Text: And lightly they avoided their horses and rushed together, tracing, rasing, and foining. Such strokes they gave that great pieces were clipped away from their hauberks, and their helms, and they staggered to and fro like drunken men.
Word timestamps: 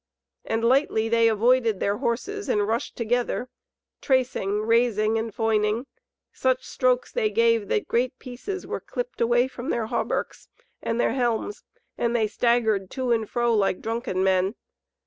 And 0.43 0.65
lightly 0.65 1.09
they 1.09 1.27
avoided 1.27 1.79
their 1.79 1.97
horses 1.99 2.49
and 2.49 2.67
rushed 2.67 2.95
together, 2.95 3.49
tracing, 4.01 4.61
rasing, 4.63 5.19
and 5.19 5.31
foining. 5.31 5.85
Such 6.33 6.65
strokes 6.67 7.11
they 7.11 7.29
gave 7.29 7.67
that 7.67 7.87
great 7.87 8.17
pieces 8.17 8.65
were 8.65 8.79
clipped 8.81 9.21
away 9.21 9.47
from 9.47 9.69
their 9.69 9.85
hauberks, 9.85 10.47
and 10.81 10.99
their 10.99 11.13
helms, 11.13 11.63
and 11.99 12.15
they 12.15 12.25
staggered 12.25 12.89
to 12.89 13.11
and 13.11 13.29
fro 13.29 13.53
like 13.53 13.79
drunken 13.79 14.23
men. 14.23 14.55